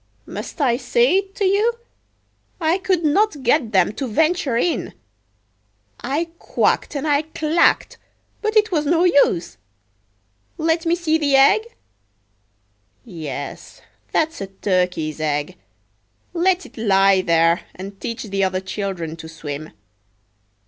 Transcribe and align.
Must 0.25 0.59
I 0.61 0.77
say 0.77 1.17
it 1.17 1.35
to 1.35 1.45
you, 1.45 1.73
I 2.59 2.79
could 2.79 3.03
not 3.03 3.43
get 3.43 3.71
them 3.71 3.93
to 3.93 4.07
venture 4.07 4.57
in. 4.57 4.95
I 5.99 6.29
quacked 6.39 6.95
and 6.95 7.07
I 7.07 7.21
clacked, 7.21 7.99
but 8.41 8.57
it 8.57 8.71
was 8.71 8.87
no 8.87 9.03
use. 9.03 9.57
Let 10.57 10.87
me 10.87 10.95
see 10.95 11.19
the 11.19 11.35
egg. 11.35 11.75
Yes, 13.05 13.83
that's 14.11 14.41
a 14.41 14.47
turkey's 14.47 15.19
egg. 15.21 15.57
Let 16.33 16.65
it 16.65 16.79
lie 16.79 17.21
there, 17.21 17.61
and 17.75 18.01
teach 18.01 18.23
the 18.23 18.43
other 18.43 18.59
children 18.59 19.15
to 19.17 19.29
swim." 19.29 19.69